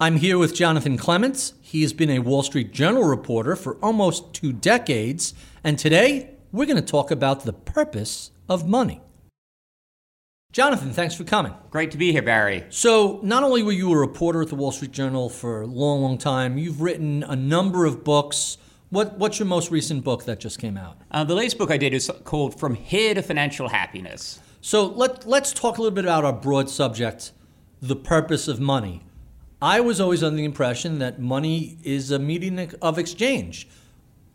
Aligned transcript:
I'm 0.00 0.18
here 0.18 0.38
with 0.38 0.54
Jonathan 0.54 0.96
Clements. 0.96 1.54
He 1.60 1.82
has 1.82 1.92
been 1.92 2.08
a 2.08 2.20
Wall 2.20 2.44
Street 2.44 2.72
Journal 2.72 3.02
reporter 3.02 3.56
for 3.56 3.78
almost 3.82 4.32
two 4.32 4.52
decades, 4.52 5.34
and 5.64 5.76
today 5.76 6.36
we're 6.52 6.66
going 6.66 6.76
to 6.76 6.82
talk 6.82 7.10
about 7.10 7.42
the 7.42 7.52
purpose 7.52 8.30
of 8.48 8.68
money. 8.68 9.00
Jonathan, 10.52 10.92
thanks 10.92 11.16
for 11.16 11.24
coming. 11.24 11.52
Great 11.70 11.90
to 11.90 11.98
be 11.98 12.12
here, 12.12 12.22
Barry. 12.22 12.64
So, 12.68 13.18
not 13.24 13.42
only 13.42 13.64
were 13.64 13.72
you 13.72 13.92
a 13.92 13.98
reporter 13.98 14.40
at 14.40 14.50
the 14.50 14.54
Wall 14.54 14.70
Street 14.70 14.92
Journal 14.92 15.28
for 15.28 15.62
a 15.62 15.66
long, 15.66 16.00
long 16.02 16.16
time, 16.16 16.58
you've 16.58 16.80
written 16.80 17.24
a 17.24 17.34
number 17.34 17.84
of 17.84 18.04
books. 18.04 18.56
What, 18.90 19.18
what's 19.18 19.40
your 19.40 19.46
most 19.46 19.72
recent 19.72 20.04
book 20.04 20.26
that 20.26 20.38
just 20.38 20.60
came 20.60 20.76
out? 20.76 20.96
Uh, 21.10 21.24
the 21.24 21.34
latest 21.34 21.58
book 21.58 21.72
I 21.72 21.76
did 21.76 21.92
is 21.92 22.08
called 22.22 22.56
From 22.56 22.76
Here 22.76 23.14
to 23.14 23.20
Financial 23.22 23.68
Happiness. 23.68 24.38
So, 24.60 24.86
let, 24.86 25.26
let's 25.26 25.52
talk 25.52 25.76
a 25.76 25.82
little 25.82 25.94
bit 25.94 26.04
about 26.04 26.24
our 26.24 26.32
broad 26.32 26.70
subject 26.70 27.32
the 27.82 27.96
purpose 27.96 28.46
of 28.46 28.60
money. 28.60 29.02
I 29.60 29.80
was 29.80 30.00
always 30.00 30.22
under 30.22 30.36
the 30.36 30.44
impression 30.44 31.00
that 31.00 31.18
money 31.18 31.78
is 31.82 32.12
a 32.12 32.18
medium 32.18 32.68
of 32.80 32.98
exchange. 32.98 33.68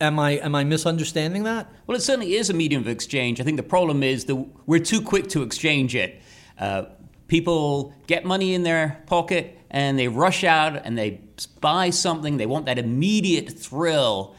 Am 0.02 0.20
I 0.20 0.32
am 0.32 0.54
I 0.54 0.66
misunderstanding 0.66 1.44
that? 1.44 1.72
Well, 1.88 1.96
it 1.96 2.02
certainly 2.02 2.36
is 2.36 2.50
a 2.50 2.54
medium 2.54 2.82
of 2.82 2.90
exchange. 2.90 3.40
I 3.40 3.44
think 3.46 3.56
the 3.56 3.64
problem 3.64 4.04
is 4.04 4.26
that 4.26 4.36
we're 4.66 4.80
too 4.80 5.02
quick 5.02 5.30
to 5.30 5.44
exchange 5.44 5.96
it. 5.96 6.22
Uh, 6.60 6.86
people 7.28 7.94
get 8.08 8.26
money 8.26 8.54
in 8.54 8.64
their 8.64 9.02
pocket 9.06 9.58
and 9.70 9.98
they 9.98 10.10
rush 10.10 10.44
out 10.44 10.86
and 10.86 10.98
they 10.98 11.22
buy 11.62 11.90
something. 11.90 12.36
They 12.36 12.46
want 12.46 12.66
that 12.66 12.78
immediate 12.78 13.50
thrill. 13.50 14.36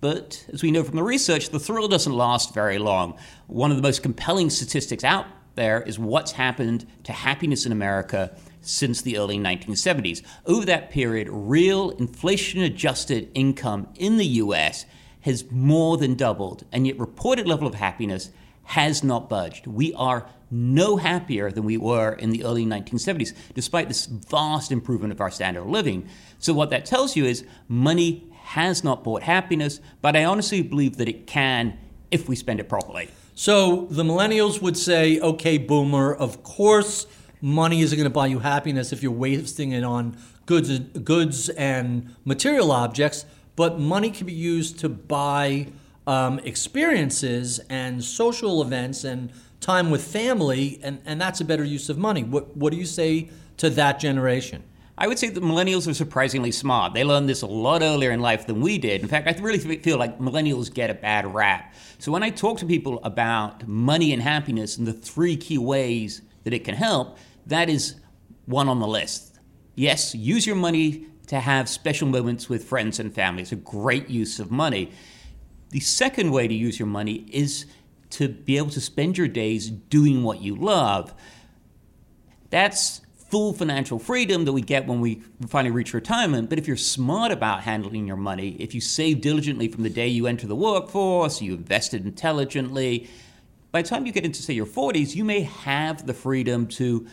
But 0.00 0.44
as 0.52 0.62
we 0.62 0.70
know 0.70 0.84
from 0.84 0.96
the 0.96 1.02
research, 1.02 1.50
the 1.50 1.60
thrill 1.60 1.88
doesn't 1.88 2.12
last 2.12 2.54
very 2.54 2.78
long. 2.78 3.18
One 3.48 3.70
of 3.70 3.76
the 3.76 3.82
most 3.82 4.02
compelling 4.02 4.50
statistics 4.50 5.02
out 5.02 5.26
there 5.56 5.82
is 5.82 5.98
what's 5.98 6.32
happened 6.32 6.86
to 7.04 7.12
happiness 7.12 7.66
in 7.66 7.72
America 7.72 8.36
since 8.62 9.02
the 9.02 9.18
early 9.18 9.38
1970s. 9.38 10.22
Over 10.46 10.64
that 10.66 10.90
period, 10.90 11.28
real 11.30 11.90
inflation 11.90 12.62
adjusted 12.62 13.30
income 13.34 13.88
in 13.96 14.16
the 14.16 14.26
US 14.26 14.86
has 15.22 15.50
more 15.50 15.96
than 15.96 16.14
doubled, 16.14 16.64
and 16.72 16.86
yet 16.86 16.98
reported 16.98 17.46
level 17.46 17.66
of 17.66 17.74
happiness 17.74 18.30
has 18.64 19.02
not 19.02 19.28
budged. 19.28 19.66
We 19.66 19.92
are 19.94 20.26
no 20.50 20.96
happier 20.96 21.50
than 21.50 21.64
we 21.64 21.76
were 21.76 22.12
in 22.12 22.30
the 22.30 22.44
early 22.44 22.64
1970s, 22.64 23.34
despite 23.54 23.88
this 23.88 24.06
vast 24.06 24.70
improvement 24.70 25.12
of 25.12 25.20
our 25.20 25.30
standard 25.30 25.62
of 25.62 25.68
living. 25.68 26.08
So, 26.38 26.52
what 26.52 26.70
that 26.70 26.84
tells 26.84 27.16
you 27.16 27.24
is 27.24 27.44
money 27.68 28.30
has 28.42 28.84
not 28.84 29.02
bought 29.02 29.22
happiness, 29.22 29.80
but 30.00 30.16
I 30.16 30.24
honestly 30.24 30.62
believe 30.62 30.96
that 30.98 31.08
it 31.08 31.26
can 31.26 31.78
if 32.10 32.28
we 32.28 32.36
spend 32.36 32.60
it 32.60 32.68
properly. 32.68 33.08
So, 33.34 33.86
the 33.90 34.02
millennials 34.02 34.60
would 34.60 34.76
say, 34.76 35.18
okay, 35.20 35.56
boomer, 35.56 36.14
of 36.14 36.42
course 36.42 37.06
money 37.42 37.82
isn't 37.82 37.98
going 37.98 38.08
to 38.08 38.10
buy 38.10 38.26
you 38.26 38.38
happiness 38.38 38.92
if 38.92 39.02
you're 39.02 39.12
wasting 39.12 39.72
it 39.72 39.84
on 39.84 40.16
goods, 40.46 40.78
goods 40.78 41.48
and 41.50 42.14
material 42.24 42.72
objects, 42.72 43.26
but 43.56 43.78
money 43.78 44.10
can 44.10 44.26
be 44.26 44.32
used 44.32 44.78
to 44.78 44.88
buy 44.88 45.66
um, 46.06 46.38
experiences 46.40 47.58
and 47.68 48.02
social 48.02 48.62
events 48.62 49.04
and 49.04 49.32
time 49.60 49.90
with 49.90 50.02
family, 50.02 50.80
and, 50.82 51.00
and 51.04 51.20
that's 51.20 51.40
a 51.40 51.44
better 51.44 51.64
use 51.64 51.88
of 51.88 51.98
money. 51.98 52.22
What, 52.22 52.56
what 52.56 52.72
do 52.72 52.78
you 52.78 52.86
say 52.86 53.28
to 53.58 53.70
that 53.70 54.00
generation? 54.00 54.62
I 54.98 55.08
would 55.08 55.18
say 55.18 55.28
that 55.30 55.42
millennials 55.42 55.88
are 55.88 55.94
surprisingly 55.94 56.52
smart. 56.52 56.94
They 56.94 57.02
learned 57.02 57.28
this 57.28 57.42
a 57.42 57.46
lot 57.46 57.82
earlier 57.82 58.12
in 58.12 58.20
life 58.20 58.46
than 58.46 58.60
we 58.60 58.78
did. 58.78 59.00
In 59.00 59.08
fact, 59.08 59.26
I 59.26 59.40
really 59.42 59.58
feel 59.58 59.98
like 59.98 60.18
millennials 60.18 60.72
get 60.72 60.90
a 60.90 60.94
bad 60.94 61.32
rap. 61.32 61.74
So 61.98 62.12
when 62.12 62.22
I 62.22 62.30
talk 62.30 62.58
to 62.58 62.66
people 62.66 63.00
about 63.02 63.66
money 63.66 64.12
and 64.12 64.22
happiness 64.22 64.76
and 64.76 64.86
the 64.86 64.92
three 64.92 65.36
key 65.36 65.58
ways 65.58 66.22
that 66.44 66.52
it 66.52 66.64
can 66.64 66.74
help, 66.74 67.16
that 67.46 67.68
is 67.68 67.96
one 68.46 68.68
on 68.68 68.80
the 68.80 68.86
list. 68.86 69.38
Yes, 69.74 70.14
use 70.14 70.46
your 70.46 70.56
money 70.56 71.06
to 71.28 71.40
have 71.40 71.68
special 71.68 72.08
moments 72.08 72.48
with 72.48 72.64
friends 72.64 73.00
and 73.00 73.14
family. 73.14 73.42
It's 73.42 73.52
a 73.52 73.56
great 73.56 74.08
use 74.08 74.38
of 74.38 74.50
money. 74.50 74.92
The 75.70 75.80
second 75.80 76.30
way 76.30 76.46
to 76.46 76.54
use 76.54 76.78
your 76.78 76.88
money 76.88 77.24
is 77.30 77.66
to 78.10 78.28
be 78.28 78.58
able 78.58 78.70
to 78.70 78.80
spend 78.80 79.16
your 79.16 79.28
days 79.28 79.70
doing 79.70 80.22
what 80.22 80.42
you 80.42 80.54
love. 80.54 81.14
That's 82.50 83.00
full 83.30 83.54
financial 83.54 83.98
freedom 83.98 84.44
that 84.44 84.52
we 84.52 84.60
get 84.60 84.86
when 84.86 85.00
we 85.00 85.22
finally 85.48 85.70
reach 85.70 85.94
retirement. 85.94 86.50
But 86.50 86.58
if 86.58 86.68
you're 86.68 86.76
smart 86.76 87.32
about 87.32 87.62
handling 87.62 88.06
your 88.06 88.18
money, 88.18 88.56
if 88.60 88.74
you 88.74 88.82
save 88.82 89.22
diligently 89.22 89.68
from 89.68 89.84
the 89.84 89.88
day 89.88 90.08
you 90.08 90.26
enter 90.26 90.46
the 90.46 90.54
workforce, 90.54 91.40
you 91.40 91.54
invested 91.54 92.04
intelligently, 92.04 93.08
by 93.70 93.80
the 93.80 93.88
time 93.88 94.04
you 94.04 94.12
get 94.12 94.26
into, 94.26 94.42
say, 94.42 94.52
your 94.52 94.66
40s, 94.66 95.14
you 95.14 95.24
may 95.24 95.40
have 95.40 96.06
the 96.06 96.12
freedom 96.12 96.66
to 96.66 97.06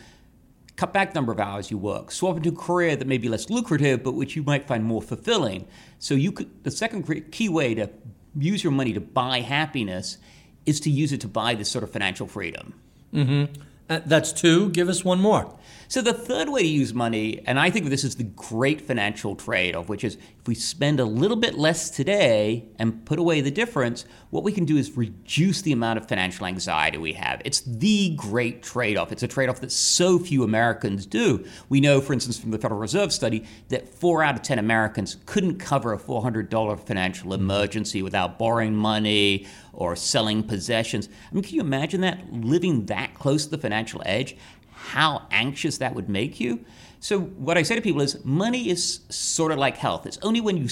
cut 0.80 0.94
back 0.94 1.12
the 1.12 1.16
number 1.16 1.34
of 1.34 1.40
hours 1.42 1.70
you 1.70 1.78
work, 1.78 2.10
swap 2.10 2.38
into 2.38 2.50
a 2.50 2.56
career 2.56 2.96
that 2.96 3.06
may 3.06 3.18
be 3.18 3.28
less 3.28 3.50
lucrative, 3.50 4.02
but 4.02 4.14
which 4.14 4.38
you 4.38 4.44
might 4.44 4.66
find 4.66 4.86
more 4.86 5.02
fulfilling. 5.02 5.68
So 6.00 6.14
you 6.14 6.32
could 6.32 6.64
the 6.64 6.72
second 6.72 7.04
key 7.32 7.50
way 7.50 7.76
to 7.76 7.90
use 8.38 8.64
your 8.64 8.72
money 8.72 8.94
to 8.94 9.02
buy 9.02 9.42
happiness 9.42 10.18
is 10.66 10.80
to 10.82 10.90
use 10.90 11.12
it 11.12 11.20
to 11.22 11.28
buy 11.28 11.54
this 11.54 11.70
sort 11.70 11.84
of 11.84 11.92
financial 11.92 12.28
freedom. 12.28 12.80
Mm-hmm. 13.14 13.62
Uh, 13.90 14.02
that's 14.06 14.32
two. 14.32 14.70
Give 14.70 14.88
us 14.88 15.04
one 15.04 15.20
more. 15.20 15.58
So 15.88 16.04
the 16.04 16.14
third 16.14 16.50
way 16.50 16.62
to 16.62 16.68
use 16.68 16.94
money, 16.94 17.42
and 17.48 17.60
I 17.60 17.72
think 17.72 17.88
this 17.88 18.04
is 18.04 18.16
the 18.16 18.24
great 18.24 18.82
financial 18.82 19.36
trade-off, 19.36 19.90
which 19.90 20.04
is 20.04 20.18
if 20.40 20.48
we 20.48 20.54
spend 20.54 21.00
a 21.00 21.06
little 21.06 21.36
bit 21.36 21.56
less 21.56 21.90
today 21.90 22.70
and 22.78 23.04
put 23.08 23.18
away 23.18 23.42
the 23.42 23.50
difference, 23.50 24.06
what 24.30 24.44
we 24.44 24.52
can 24.52 24.66
do 24.66 24.78
is 24.78 24.96
reduce 24.96 25.64
the 25.64 25.72
amount 25.72 25.98
of 25.98 26.08
financial 26.08 26.46
anxiety 26.46 27.00
we 27.00 27.14
have. 27.14 27.42
It's 27.44 27.62
the 27.62 28.14
great 28.16 28.62
trade-off. 28.62 29.12
It's 29.12 29.24
a 29.24 29.28
trade-off 29.28 29.62
that 29.62 29.72
so 29.72 30.20
few 30.20 30.44
Americans 30.44 31.08
do. 31.08 31.44
We 31.70 31.82
know, 31.82 32.02
for 32.02 32.14
instance, 32.14 32.38
from 32.38 32.52
the 32.52 32.60
Federal 32.60 32.80
Reserve 32.80 33.12
study, 33.12 33.46
that 33.70 33.90
four 33.90 34.22
out 34.22 34.36
of 34.36 34.44
ten 34.44 34.60
Americans 34.60 35.18
couldn't 35.26 35.58
cover 35.58 35.92
a 35.94 35.98
$400 35.98 36.80
financial 36.86 37.34
emergency 37.34 38.04
without 38.04 38.38
borrowing 38.38 38.76
money 38.76 39.48
or 39.80 39.96
selling 39.96 40.44
possessions. 40.44 41.10
I 41.32 41.34
mean, 41.34 41.44
can 41.44 41.56
you 41.56 41.62
imagine 41.62 42.02
that 42.02 42.32
living 42.32 42.86
that 42.86 43.16
close 43.16 43.46
to 43.46 43.52
the 43.52 43.58
financial 43.58 44.04
edge? 44.06 44.36
how 44.80 45.28
anxious 45.30 45.78
that 45.78 45.94
would 45.94 46.10
make 46.10 46.40
you. 46.40 46.66
So 47.00 47.20
what 47.20 47.58
I 47.58 47.64
say 47.64 47.76
to 47.76 47.82
people 47.82 48.02
is 48.02 48.24
money 48.24 48.70
is 48.70 49.02
sort 49.10 49.52
of 49.52 49.58
like 49.58 49.78
health. 49.78 50.06
It's 50.06 50.18
only 50.22 50.42
when 50.42 50.58
you 50.58 50.68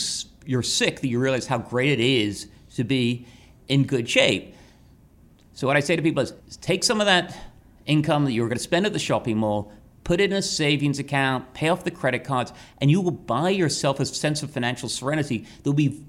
you're 0.46 0.64
sick 0.64 1.02
that 1.02 1.08
you 1.08 1.20
realize 1.20 1.46
how 1.46 1.58
great 1.58 1.92
it 1.92 2.00
is 2.00 2.48
to 2.76 2.86
be 2.86 3.28
in 3.68 3.84
good 3.84 4.10
shape. 4.10 4.56
So 5.54 5.68
what 5.68 5.76
I 5.76 5.82
say 5.82 5.96
to 5.96 6.02
people 6.02 6.24
is 6.24 6.34
take 6.62 6.86
some 6.86 7.02
of 7.02 7.06
that 7.06 7.38
income 7.86 8.24
that 8.26 8.32
you're 8.32 8.48
going 8.48 8.58
to 8.58 8.64
spend 8.64 8.86
at 8.86 8.94
the 8.94 9.00
shopping 9.00 9.38
mall, 9.38 9.72
put 10.08 10.22
it 10.22 10.32
in 10.32 10.38
a 10.38 10.42
savings 10.42 11.00
account, 11.00 11.54
pay 11.54 11.68
off 11.68 11.84
the 11.84 11.92
credit 11.92 12.24
cards, 12.24 12.54
and 12.80 12.90
you 12.90 13.02
will 13.02 13.12
buy 13.12 13.50
yourself 13.50 14.00
a 14.00 14.06
sense 14.06 14.42
of 14.42 14.50
financial 14.50 14.88
serenity 14.88 15.40
that 15.40 15.70
will 15.70 15.74
be 15.74 16.02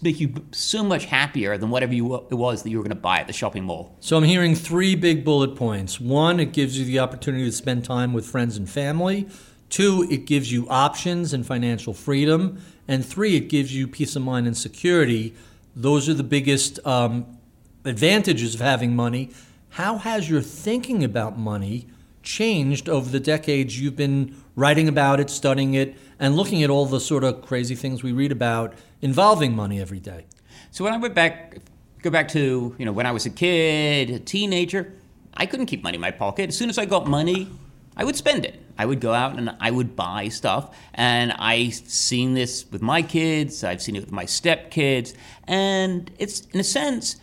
make 0.00 0.18
you 0.18 0.32
so 0.52 0.82
much 0.82 1.04
happier 1.04 1.58
than 1.58 1.68
whatever 1.68 1.92
you, 1.92 2.14
it 2.14 2.34
was 2.34 2.62
that 2.62 2.70
you 2.70 2.78
were 2.78 2.82
going 2.82 2.96
to 2.96 3.02
buy 3.02 3.18
at 3.18 3.26
the 3.26 3.34
shopping 3.34 3.62
mall. 3.64 3.94
So 4.00 4.16
I'm 4.16 4.24
hearing 4.24 4.54
three 4.54 4.94
big 4.94 5.22
bullet 5.22 5.54
points. 5.54 6.00
One, 6.00 6.40
it 6.40 6.54
gives 6.54 6.78
you 6.78 6.86
the 6.86 6.98
opportunity 6.98 7.44
to 7.44 7.52
spend 7.52 7.84
time 7.84 8.14
with 8.14 8.24
friends 8.24 8.56
and 8.56 8.68
family. 8.70 9.28
Two, 9.68 10.06
it 10.10 10.24
gives 10.24 10.50
you 10.50 10.66
options 10.70 11.34
and 11.34 11.46
financial 11.46 11.92
freedom. 11.92 12.62
And 12.88 13.04
three, 13.04 13.36
it 13.36 13.50
gives 13.50 13.76
you 13.76 13.86
peace 13.86 14.16
of 14.16 14.22
mind 14.22 14.46
and 14.46 14.56
security. 14.56 15.34
Those 15.74 16.08
are 16.08 16.14
the 16.14 16.24
biggest 16.24 16.78
um, 16.86 17.38
advantages 17.84 18.54
of 18.54 18.62
having 18.62 18.96
money. 18.96 19.30
How 19.68 19.98
has 19.98 20.30
your 20.30 20.40
thinking 20.40 21.04
about 21.04 21.38
money 21.38 21.88
changed 22.26 22.88
over 22.88 23.08
the 23.08 23.20
decades 23.20 23.80
you've 23.80 23.96
been 23.96 24.36
writing 24.56 24.88
about 24.88 25.20
it, 25.20 25.30
studying 25.30 25.74
it, 25.74 25.96
and 26.18 26.36
looking 26.36 26.62
at 26.62 26.68
all 26.68 26.84
the 26.84 27.00
sort 27.00 27.24
of 27.24 27.40
crazy 27.40 27.74
things 27.74 28.02
we 28.02 28.12
read 28.12 28.32
about 28.32 28.74
involving 29.00 29.54
money 29.54 29.80
every 29.80 30.00
day. 30.00 30.26
So 30.72 30.84
when 30.84 30.92
I 30.92 30.98
went 30.98 31.14
back, 31.14 31.58
go 32.02 32.10
back 32.10 32.28
to 32.28 32.74
you 32.76 32.84
know 32.84 32.92
when 32.92 33.06
I 33.06 33.12
was 33.12 33.24
a 33.24 33.30
kid, 33.30 34.10
a 34.10 34.18
teenager, 34.18 34.92
I 35.34 35.46
couldn't 35.46 35.66
keep 35.66 35.82
money 35.82 35.94
in 35.94 36.00
my 36.00 36.10
pocket. 36.10 36.48
As 36.48 36.58
soon 36.58 36.68
as 36.68 36.76
I 36.76 36.84
got 36.84 37.06
money, 37.06 37.48
I 37.96 38.04
would 38.04 38.16
spend 38.16 38.44
it. 38.44 38.60
I 38.76 38.84
would 38.84 39.00
go 39.00 39.14
out 39.14 39.38
and 39.38 39.56
I 39.60 39.70
would 39.70 39.96
buy 39.96 40.28
stuff. 40.28 40.76
And 40.92 41.32
I've 41.32 41.74
seen 41.74 42.34
this 42.34 42.66
with 42.70 42.82
my 42.82 43.00
kids. 43.02 43.64
I've 43.64 43.80
seen 43.80 43.96
it 43.96 44.00
with 44.00 44.12
my 44.12 44.24
stepkids, 44.24 45.14
and 45.44 46.10
it's 46.18 46.40
in 46.52 46.60
a 46.60 46.64
sense, 46.64 47.16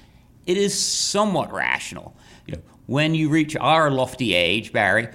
it 0.45 0.57
is 0.57 0.74
somewhat 0.77 1.51
rational. 1.51 2.16
When 2.85 3.15
you 3.15 3.30
reach 3.30 3.56
our 3.56 3.89
lofty 3.89 4.33
age, 4.33 4.74
Barry, 4.74 5.09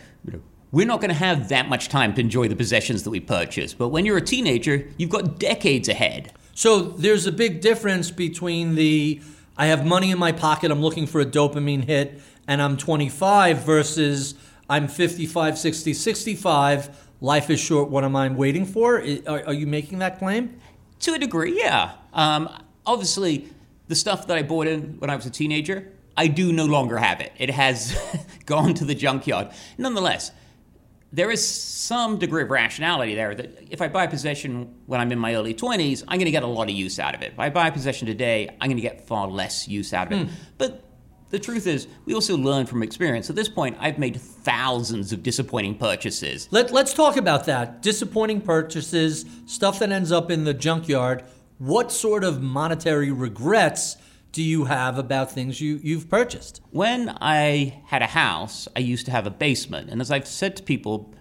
we're 0.71 0.87
not 0.87 1.01
going 1.01 1.11
to 1.11 1.17
have 1.17 1.49
that 1.49 1.69
much 1.69 1.89
time 1.89 2.15
to 2.15 2.21
enjoy 2.21 2.49
the 2.49 2.57
possessions 2.57 3.03
that 3.05 3.11
we 3.11 3.21
purchase. 3.21 3.75
But 3.75 3.89
when 3.89 4.05
you're 4.05 4.17
a 4.17 4.23
teenager, 4.23 4.89
you've 4.97 5.11
got 5.11 5.39
decades 5.39 5.89
ahead. 5.89 6.33
So 6.55 6.83
there's 6.83 7.27
a 7.27 7.33
big 7.33 7.61
difference 7.61 8.11
between 8.11 8.75
the 8.75 9.21
I 9.57 9.67
have 9.67 9.85
money 9.85 10.13
in 10.13 10.19
my 10.19 10.31
pocket, 10.31 10.71
I'm 10.71 10.81
looking 10.81 11.07
for 11.07 11.21
a 11.21 11.27
dopamine 11.27 11.85
hit, 11.85 12.21
and 12.47 12.63
I'm 12.63 12.77
25 12.77 13.65
versus 13.65 14.35
I'm 14.71 14.87
55, 14.87 15.59
60, 15.59 15.95
65. 15.95 16.97
Life 17.21 17.51
is 17.51 17.59
short. 17.59 17.91
What 17.91 18.05
am 18.05 18.15
I 18.15 18.29
waiting 18.29 18.65
for? 18.65 19.03
Are, 19.27 19.47
are 19.47 19.53
you 19.53 19.67
making 19.67 19.99
that 19.99 20.21
claim? 20.21 20.61
To 21.01 21.15
a 21.15 21.19
degree, 21.19 21.59
yeah. 21.59 21.95
Um, 22.13 22.49
obviously, 22.87 23.49
the 23.89 23.97
stuff 23.97 24.29
that 24.29 24.39
I 24.39 24.43
bought 24.43 24.69
in 24.69 24.97
when 25.01 25.11
I 25.11 25.17
was 25.17 25.27
a 25.27 25.31
teenager, 25.31 25.91
I 26.19 26.27
do 26.27 26.53
no 26.53 26.65
longer 26.65 26.97
have 26.97 27.21
it. 27.21 27.33
It 27.39 27.51
has 27.51 27.97
gone 28.47 28.75
to 28.75 28.85
the 28.85 28.95
junkyard. 28.95 29.51
Nonetheless, 29.79 30.33
there 31.13 31.31
is 31.31 31.49
some 31.49 32.19
degree 32.19 32.43
of 32.43 32.51
rationality 32.51 33.15
there 33.15 33.37
that 33.37 33.69
if 33.71 33.81
I 33.81 33.87
buy 33.87 34.03
a 34.03 34.11
possession 34.11 34.75
when 34.87 35.01
I'm 35.01 35.13
in 35.13 35.19
my 35.21 35.37
early 35.37 35.55
20s, 35.55 36.03
I'm 36.09 36.19
going 36.19 36.25
to 36.25 36.33
get 36.33 36.43
a 36.43 36.49
lot 36.49 36.65
of 36.65 36.75
use 36.75 36.99
out 36.99 37.15
of 37.15 37.23
it. 37.23 37.35
If 37.35 37.39
I 37.39 37.51
buy 37.51 37.69
a 37.69 37.73
possession 37.73 38.09
today, 38.09 38.49
I'm 38.61 38.69
going 38.69 38.77
to 38.77 38.83
get 38.83 39.07
far 39.07 39.29
less 39.29 39.69
use 39.69 39.95
out 39.95 40.09
of 40.09 40.13
it. 40.13 40.27
Hmm. 40.27 40.35
But 40.59 40.85
the 41.31 41.39
truth 41.39 41.69
is, 41.69 41.87
we 42.05 42.15
also 42.15 42.37
learn 42.37 42.67
from 42.67 42.83
experience. 42.83 43.31
At 43.31 43.37
this 43.37 43.49
point, 43.49 43.77
I've 43.79 43.99
made 43.99 44.21
thousands 44.21 45.13
of 45.13 45.23
disappointing 45.23 45.79
purchases. 45.79 46.49
Let, 46.51 46.73
let's 46.73 46.95
talk 46.95 47.17
about 47.17 47.47
that. 47.47 47.81
Disappointing 47.81 48.41
purchases, 48.41 49.25
stuff 49.47 49.79
that 49.79 49.93
ends 49.93 50.11
up 50.11 50.33
in 50.33 50.43
the 50.43 50.55
junkyard. 50.55 51.23
What 51.59 51.93
sort 51.93 52.25
of 52.25 52.43
monetary 52.43 53.13
regrets 53.13 53.97
do 54.33 54.43
you 54.43 54.65
have 54.65 54.99
about 54.99 55.33
things 55.33 55.61
you, 55.61 55.81
you've 55.83 56.09
purchased? 56.09 56.61
When 56.71 57.17
I 57.21 57.83
had 57.87 58.03
a 58.03 58.07
house, 58.07 58.69
I 58.77 58.81
used 58.81 59.07
to 59.07 59.13
have 59.13 59.27
a 59.27 59.31
basement. 59.31 59.91
And 59.91 60.01
as 60.01 60.11
I've 60.11 60.29
said 60.29 60.57
to 60.57 60.63
people, 60.63 61.15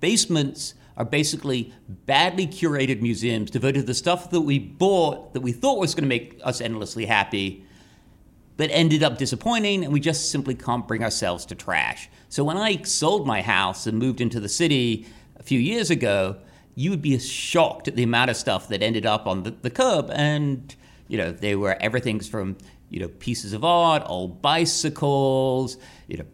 basements 0.00 0.74
are 0.96 1.04
basically 1.04 1.72
badly 1.88 2.46
curated 2.46 3.00
museums 3.00 3.50
devoted 3.50 3.80
to 3.80 3.86
the 3.86 3.94
stuff 3.94 4.30
that 4.30 4.42
we 4.42 4.58
bought 4.58 5.32
that 5.32 5.40
we 5.40 5.52
thought 5.52 5.78
was 5.78 5.94
going 5.94 6.04
to 6.04 6.08
make 6.08 6.40
us 6.44 6.60
endlessly 6.60 7.06
happy, 7.06 7.64
but 8.56 8.70
ended 8.70 9.02
up 9.02 9.18
disappointing, 9.18 9.84
and 9.84 9.92
we 9.92 10.00
just 10.00 10.30
simply 10.30 10.54
can't 10.54 10.86
bring 10.86 11.02
ourselves 11.02 11.46
to 11.46 11.54
trash. 11.54 12.10
So 12.28 12.44
when 12.44 12.58
I 12.58 12.82
sold 12.82 13.26
my 13.26 13.42
house 13.42 13.86
and 13.86 13.98
moved 13.98 14.20
into 14.20 14.38
the 14.38 14.48
city 14.48 15.06
a 15.36 15.42
few 15.42 15.58
years 15.58 15.90
ago, 15.90 16.36
you 16.74 16.90
would 16.90 17.02
be 17.02 17.18
shocked 17.18 17.88
at 17.88 17.96
the 17.96 18.02
amount 18.02 18.30
of 18.30 18.36
stuff 18.36 18.68
that 18.68 18.82
ended 18.82 19.06
up 19.06 19.26
on 19.26 19.42
the, 19.42 19.50
the 19.50 19.70
curb. 19.70 20.10
And, 20.10 20.74
you 21.08 21.18
know, 21.18 21.32
they 21.32 21.56
were 21.56 21.76
everything's 21.80 22.28
from, 22.28 22.56
you 22.88 23.00
know, 23.00 23.08
pieces 23.08 23.52
of 23.52 23.64
art, 23.64 24.02
old 24.06 24.42
bicycles, 24.42 25.76
you 26.06 26.18
know, 26.18 26.26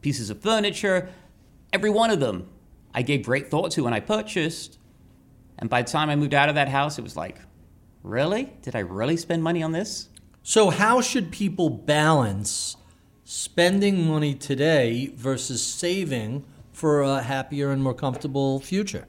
pieces 0.00 0.30
of 0.30 0.40
furniture. 0.40 1.08
Every 1.72 1.90
one 1.90 2.10
of 2.10 2.20
them 2.20 2.48
I 2.94 3.02
gave 3.02 3.24
great 3.24 3.50
thought 3.50 3.72
to 3.72 3.84
when 3.84 3.92
I 3.92 4.00
purchased. 4.00 4.78
And 5.58 5.68
by 5.68 5.82
the 5.82 5.90
time 5.90 6.10
I 6.10 6.16
moved 6.16 6.34
out 6.34 6.48
of 6.48 6.54
that 6.54 6.68
house, 6.68 6.98
it 6.98 7.02
was 7.02 7.16
like, 7.16 7.38
really? 8.02 8.52
Did 8.62 8.74
I 8.74 8.80
really 8.80 9.16
spend 9.16 9.42
money 9.42 9.62
on 9.62 9.72
this? 9.72 10.08
So, 10.42 10.70
how 10.70 11.00
should 11.00 11.30
people 11.30 11.68
balance 11.68 12.76
spending 13.24 14.08
money 14.08 14.34
today 14.34 15.12
versus 15.14 15.64
saving 15.64 16.44
for 16.72 17.02
a 17.02 17.22
happier 17.22 17.70
and 17.70 17.82
more 17.82 17.94
comfortable 17.94 18.58
future? 18.58 19.06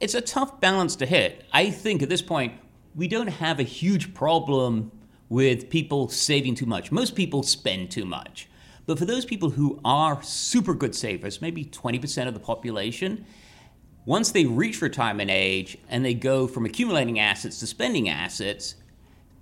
It's 0.00 0.14
a 0.14 0.20
tough 0.20 0.60
balance 0.60 0.94
to 0.96 1.06
hit. 1.06 1.44
I 1.52 1.70
think 1.70 2.02
at 2.02 2.08
this 2.08 2.22
point, 2.22 2.54
we 2.98 3.06
don't 3.06 3.28
have 3.28 3.60
a 3.60 3.62
huge 3.62 4.12
problem 4.12 4.90
with 5.28 5.70
people 5.70 6.08
saving 6.08 6.56
too 6.56 6.66
much. 6.66 6.90
Most 6.90 7.14
people 7.14 7.44
spend 7.44 7.92
too 7.92 8.04
much. 8.04 8.48
But 8.86 8.98
for 8.98 9.04
those 9.04 9.24
people 9.24 9.50
who 9.50 9.78
are 9.84 10.20
super 10.24 10.74
good 10.74 10.96
savers, 10.96 11.40
maybe 11.40 11.64
20% 11.64 12.26
of 12.26 12.34
the 12.34 12.40
population, 12.40 13.24
once 14.04 14.32
they 14.32 14.46
reach 14.46 14.82
retirement 14.82 15.30
age 15.30 15.78
and 15.88 16.04
they 16.04 16.12
go 16.12 16.48
from 16.48 16.66
accumulating 16.66 17.20
assets 17.20 17.60
to 17.60 17.68
spending 17.68 18.08
assets, 18.08 18.74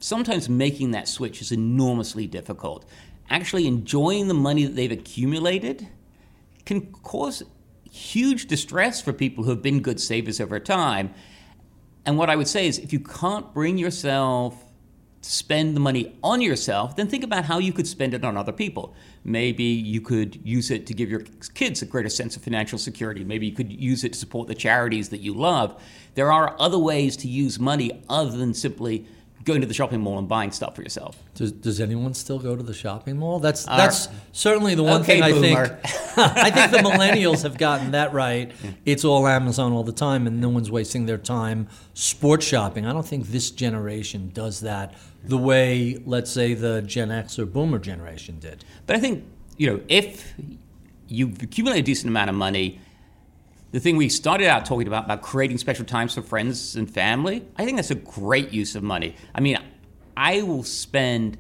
sometimes 0.00 0.50
making 0.50 0.90
that 0.90 1.08
switch 1.08 1.40
is 1.40 1.50
enormously 1.50 2.26
difficult. 2.26 2.84
Actually, 3.30 3.66
enjoying 3.66 4.28
the 4.28 4.34
money 4.34 4.66
that 4.66 4.76
they've 4.76 4.92
accumulated 4.92 5.88
can 6.66 6.92
cause 6.92 7.42
huge 7.90 8.48
distress 8.48 9.00
for 9.00 9.14
people 9.14 9.44
who 9.44 9.50
have 9.50 9.62
been 9.62 9.80
good 9.80 9.98
savers 9.98 10.42
over 10.42 10.60
time. 10.60 11.14
And 12.06 12.16
what 12.16 12.30
I 12.30 12.36
would 12.36 12.48
say 12.48 12.68
is 12.68 12.78
if 12.78 12.92
you 12.92 13.00
can't 13.00 13.52
bring 13.52 13.76
yourself 13.76 14.62
to 15.22 15.28
spend 15.28 15.74
the 15.74 15.80
money 15.80 16.16
on 16.22 16.40
yourself, 16.40 16.94
then 16.94 17.08
think 17.08 17.24
about 17.24 17.44
how 17.44 17.58
you 17.58 17.72
could 17.72 17.88
spend 17.88 18.14
it 18.14 18.24
on 18.24 18.36
other 18.36 18.52
people. 18.52 18.94
Maybe 19.24 19.64
you 19.64 20.00
could 20.00 20.38
use 20.46 20.70
it 20.70 20.86
to 20.86 20.94
give 20.94 21.10
your 21.10 21.24
kids 21.54 21.82
a 21.82 21.86
greater 21.86 22.08
sense 22.08 22.36
of 22.36 22.44
financial 22.44 22.78
security. 22.78 23.24
Maybe 23.24 23.46
you 23.46 23.52
could 23.52 23.72
use 23.72 24.04
it 24.04 24.12
to 24.12 24.18
support 24.18 24.46
the 24.46 24.54
charities 24.54 25.08
that 25.08 25.18
you 25.18 25.34
love. 25.34 25.82
There 26.14 26.30
are 26.30 26.54
other 26.60 26.78
ways 26.78 27.16
to 27.18 27.28
use 27.28 27.58
money 27.58 28.04
other 28.08 28.36
than 28.36 28.54
simply 28.54 29.06
going 29.46 29.60
to 29.62 29.66
the 29.66 29.72
shopping 29.72 30.00
mall 30.00 30.18
and 30.18 30.28
buying 30.28 30.50
stuff 30.50 30.74
for 30.74 30.82
yourself. 30.82 31.16
Does, 31.34 31.52
does 31.52 31.80
anyone 31.80 32.12
still 32.12 32.38
go 32.38 32.56
to 32.56 32.62
the 32.62 32.74
shopping 32.74 33.16
mall? 33.16 33.38
That's 33.38 33.64
that's 33.64 34.08
certainly 34.32 34.74
the 34.74 34.82
one 34.82 35.00
okay, 35.02 35.20
thing 35.20 35.22
I 35.22 35.32
think. 35.32 35.58
I 36.18 36.50
think 36.50 36.72
the 36.72 36.78
millennials 36.78 37.44
have 37.44 37.56
gotten 37.56 37.92
that 37.92 38.12
right. 38.12 38.52
It's 38.84 39.04
all 39.04 39.26
Amazon 39.26 39.72
all 39.72 39.84
the 39.84 39.92
time, 39.92 40.26
and 40.26 40.40
no 40.40 40.48
one's 40.48 40.70
wasting 40.70 41.06
their 41.06 41.16
time 41.16 41.68
sports 41.94 42.44
shopping. 42.44 42.86
I 42.86 42.92
don't 42.92 43.06
think 43.06 43.28
this 43.28 43.50
generation 43.50 44.30
does 44.34 44.60
that 44.60 44.94
the 45.24 45.38
way, 45.38 45.98
let's 46.04 46.30
say, 46.30 46.54
the 46.54 46.82
Gen 46.82 47.10
X 47.10 47.38
or 47.38 47.46
Boomer 47.46 47.78
generation 47.78 48.38
did. 48.38 48.64
But 48.86 48.96
I 48.96 49.00
think, 49.00 49.24
you 49.56 49.70
know, 49.70 49.80
if 49.88 50.34
you've 51.08 51.42
accumulated 51.42 51.84
a 51.84 51.86
decent 51.86 52.10
amount 52.10 52.30
of 52.30 52.36
money, 52.36 52.80
the 53.76 53.80
thing 53.80 53.98
we 53.98 54.08
started 54.08 54.46
out 54.46 54.64
talking 54.64 54.86
about, 54.86 55.04
about 55.04 55.20
creating 55.20 55.58
special 55.58 55.84
times 55.84 56.14
for 56.14 56.22
friends 56.22 56.76
and 56.76 56.90
family, 56.90 57.46
I 57.58 57.66
think 57.66 57.76
that's 57.76 57.90
a 57.90 57.94
great 57.94 58.50
use 58.50 58.74
of 58.74 58.82
money. 58.82 59.16
I 59.34 59.40
mean, 59.42 59.58
I 60.16 60.40
will 60.40 60.64
spend 60.64 61.36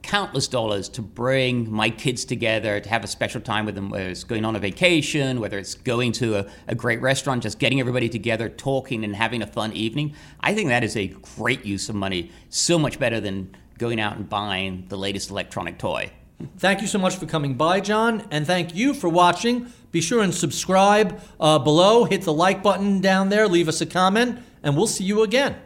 countless 0.00 0.48
dollars 0.48 0.88
to 0.88 1.02
bring 1.02 1.70
my 1.70 1.90
kids 1.90 2.24
together 2.24 2.80
to 2.80 2.88
have 2.88 3.04
a 3.04 3.06
special 3.06 3.42
time 3.42 3.66
with 3.66 3.74
them, 3.74 3.90
whether 3.90 4.08
it's 4.08 4.24
going 4.24 4.46
on 4.46 4.56
a 4.56 4.58
vacation, 4.58 5.40
whether 5.40 5.58
it's 5.58 5.74
going 5.74 6.12
to 6.12 6.36
a, 6.36 6.46
a 6.68 6.74
great 6.74 7.02
restaurant, 7.02 7.42
just 7.42 7.58
getting 7.58 7.80
everybody 7.80 8.08
together, 8.08 8.48
talking 8.48 9.04
and 9.04 9.14
having 9.14 9.42
a 9.42 9.46
fun 9.46 9.74
evening. 9.74 10.14
I 10.40 10.54
think 10.54 10.70
that 10.70 10.82
is 10.82 10.96
a 10.96 11.08
great 11.36 11.66
use 11.66 11.90
of 11.90 11.96
money, 11.96 12.30
so 12.48 12.78
much 12.78 12.98
better 12.98 13.20
than 13.20 13.54
going 13.76 14.00
out 14.00 14.16
and 14.16 14.26
buying 14.26 14.86
the 14.88 14.96
latest 14.96 15.28
electronic 15.28 15.76
toy. 15.76 16.10
Thank 16.58 16.80
you 16.80 16.86
so 16.86 16.98
much 16.98 17.16
for 17.16 17.26
coming 17.26 17.54
by, 17.54 17.80
John, 17.80 18.24
and 18.30 18.46
thank 18.46 18.74
you 18.74 18.94
for 18.94 19.08
watching. 19.08 19.72
Be 19.90 20.00
sure 20.00 20.22
and 20.22 20.32
subscribe 20.32 21.20
uh, 21.40 21.58
below, 21.58 22.04
hit 22.04 22.22
the 22.22 22.32
like 22.32 22.62
button 22.62 23.00
down 23.00 23.28
there, 23.28 23.48
leave 23.48 23.68
us 23.68 23.80
a 23.80 23.86
comment, 23.86 24.38
and 24.62 24.76
we'll 24.76 24.86
see 24.86 25.04
you 25.04 25.22
again. 25.22 25.56